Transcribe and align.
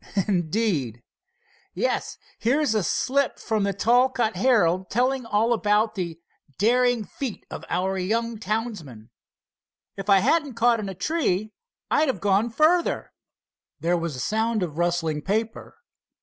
"Indeed?" 0.27 1.03
"Yes. 1.75 2.17
Here, 2.39 2.55
there's 2.55 2.73
a 2.73 2.81
slip 2.81 3.37
from 3.37 3.61
the 3.65 3.71
Talcott 3.71 4.35
Herald, 4.35 4.89
telling 4.89 5.27
all 5.27 5.53
about 5.53 5.93
'the 5.93 6.19
daring 6.57 7.03
feat 7.05 7.45
of 7.51 7.63
our 7.69 7.99
young 7.99 8.39
townsman.' 8.39 9.11
If 9.95 10.09
I 10.09 10.17
hadn't 10.17 10.55
caught 10.55 10.79
in 10.79 10.89
a 10.89 10.95
tree 10.95 11.51
I'd 11.91 12.07
have 12.07 12.19
gone 12.19 12.49
further." 12.49 13.13
There 13.79 13.95
was 13.95 14.15
a 14.15 14.19
sound 14.19 14.63
of 14.63 14.79
rustling 14.79 15.21
paper. 15.21 15.77